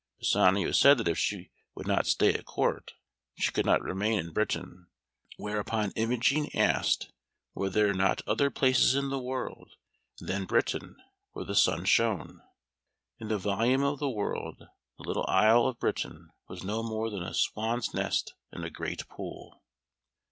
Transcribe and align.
Pisanio 0.19 0.71
said 0.71 0.97
that 0.97 1.07
if 1.07 1.19
she 1.19 1.51
would 1.75 1.85
not 1.85 2.07
stay 2.07 2.33
at 2.33 2.45
Court 2.45 2.93
she 3.37 3.51
could 3.51 3.67
not 3.67 3.83
remain 3.83 4.17
in 4.17 4.33
Britain, 4.33 4.87
whereupon 5.37 5.91
Imogen 5.91 6.47
asked 6.55 7.11
were 7.53 7.69
there 7.69 7.93
not 7.93 8.23
other 8.27 8.49
places 8.49 8.95
in 8.95 9.09
the 9.11 9.19
world 9.19 9.75
than 10.19 10.45
Britain 10.45 10.95
where 11.33 11.45
the 11.45 11.53
sun 11.53 11.85
shone? 11.85 12.41
In 13.19 13.27
the 13.27 13.37
volume 13.37 13.83
of 13.83 13.99
the 13.99 14.09
world, 14.09 14.67
the 14.97 15.03
little 15.03 15.27
isle 15.27 15.67
of 15.67 15.77
Britain 15.77 16.31
was 16.47 16.63
no 16.63 16.81
more 16.81 17.11
than 17.11 17.21
a 17.21 17.35
swan's 17.35 17.93
nest 17.93 18.33
in 18.51 18.63
a 18.63 18.71
great 18.71 19.07
pool. 19.07 19.61